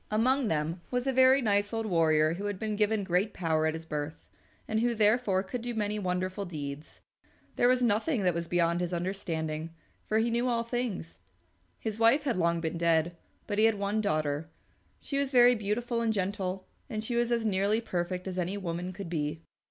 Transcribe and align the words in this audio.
Among 0.09 0.47
them 0.47 0.81
was 0.89 1.05
a 1.05 1.13
very 1.13 1.43
nice 1.43 1.71
old 1.71 1.85
warrior 1.85 2.33
who 2.33 2.45
had 2.47 2.57
been 2.57 2.75
given 2.75 3.03
great 3.03 3.35
power 3.35 3.67
at 3.67 3.75
his 3.75 3.85
birth, 3.85 4.27
and 4.67 4.79
who, 4.79 4.95
therefore, 4.95 5.43
could 5.43 5.61
do 5.61 5.75
many 5.75 5.99
wonderful 5.99 6.43
deeds. 6.43 7.01
There 7.55 7.67
was 7.67 7.83
nothing 7.83 8.23
that 8.23 8.33
was 8.33 8.47
beyond 8.47 8.81
his 8.81 8.95
understanding, 8.95 9.75
for 10.07 10.17
he 10.17 10.31
knew 10.31 10.47
all 10.47 10.63
things. 10.63 11.19
His 11.77 11.99
wife 11.99 12.23
had 12.23 12.37
long 12.37 12.59
been 12.59 12.79
dead, 12.79 13.15
but 13.45 13.59
he 13.59 13.65
had 13.65 13.75
one 13.75 14.01
daughter. 14.01 14.49
She 15.01 15.19
was 15.19 15.31
very 15.31 15.53
beautiful 15.53 16.01
and 16.01 16.11
gentle, 16.11 16.65
and 16.89 17.03
she 17.03 17.15
was 17.15 17.31
as 17.31 17.45
nearly 17.45 17.79
perfect 17.79 18.27
as 18.27 18.39
any 18.39 18.57
woman 18.57 18.93
could 18.93 19.07
be. 19.07 19.43